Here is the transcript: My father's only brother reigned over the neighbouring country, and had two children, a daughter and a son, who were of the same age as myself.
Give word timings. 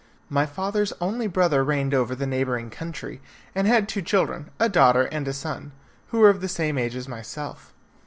My 0.31 0.47
father's 0.47 0.93
only 0.99 1.27
brother 1.27 1.63
reigned 1.63 1.93
over 1.93 2.15
the 2.15 2.25
neighbouring 2.25 2.71
country, 2.71 3.21
and 3.53 3.67
had 3.67 3.87
two 3.87 4.01
children, 4.01 4.49
a 4.59 4.67
daughter 4.67 5.03
and 5.03 5.27
a 5.27 5.31
son, 5.31 5.73
who 6.07 6.17
were 6.21 6.29
of 6.31 6.41
the 6.41 6.49
same 6.49 6.79
age 6.79 6.95
as 6.95 7.07
myself. 7.07 7.71